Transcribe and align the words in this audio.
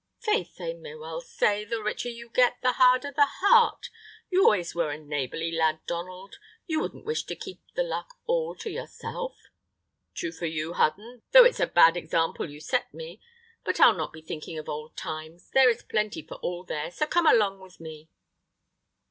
"Faith, 0.23 0.55
they 0.57 0.73
may 0.73 0.95
well 0.95 1.21
say, 1.21 1.63
the 1.63 1.79
richer 1.79 2.09
you 2.09 2.27
get, 2.27 2.59
the 2.63 2.71
harder 2.71 3.11
the 3.11 3.27
heart. 3.39 3.91
You 4.31 4.45
always 4.45 4.73
were 4.73 4.89
a 4.89 4.97
neighborly 4.97 5.51
lad, 5.51 5.79
Donald. 5.85 6.39
You 6.65 6.79
wouldn't 6.81 7.05
wish 7.05 7.23
to 7.25 7.35
keep 7.35 7.61
the 7.75 7.83
luck 7.83 8.15
all 8.25 8.55
to 8.55 8.71
yourself?" 8.71 9.37
"True 10.15 10.31
for 10.31 10.47
you, 10.47 10.73
Hudden, 10.73 11.21
though 11.33 11.45
it's 11.45 11.59
a 11.59 11.67
bad 11.67 11.95
example 11.95 12.49
you 12.49 12.59
set 12.59 12.91
me. 12.91 13.21
But 13.63 13.79
I'll 13.79 13.93
not 13.93 14.11
be 14.11 14.23
thinking 14.23 14.57
of 14.57 14.67
old 14.67 14.97
times. 14.97 15.51
There 15.51 15.69
is 15.69 15.83
plenty 15.83 16.23
for 16.23 16.37
all 16.37 16.63
there, 16.63 16.89
so 16.89 17.05
come 17.05 17.27
along 17.27 17.59
with 17.59 17.79
me." 17.79 18.09